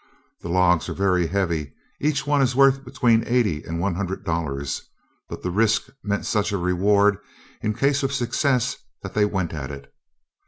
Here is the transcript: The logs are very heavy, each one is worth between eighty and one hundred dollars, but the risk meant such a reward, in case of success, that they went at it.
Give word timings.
The 0.41 0.49
logs 0.49 0.89
are 0.89 0.95
very 0.95 1.27
heavy, 1.27 1.73
each 1.99 2.25
one 2.25 2.41
is 2.41 2.55
worth 2.55 2.83
between 2.83 3.23
eighty 3.27 3.63
and 3.63 3.79
one 3.79 3.93
hundred 3.93 4.25
dollars, 4.25 4.81
but 5.29 5.43
the 5.43 5.51
risk 5.51 5.91
meant 6.01 6.25
such 6.25 6.51
a 6.51 6.57
reward, 6.57 7.19
in 7.61 7.75
case 7.75 8.01
of 8.01 8.11
success, 8.11 8.77
that 9.03 9.13
they 9.13 9.25
went 9.25 9.53
at 9.53 9.69
it. 9.69 9.93